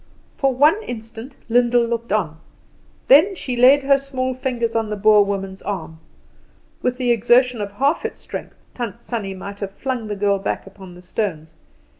[0.35, 2.39] For one instant Lyndall looked on,
[3.07, 5.99] then she laid her small fingers on the Boer woman's arm.
[6.81, 10.65] With the exertion of half its strength Tant Sannie might have flung the girl back
[10.65, 11.53] upon the stones.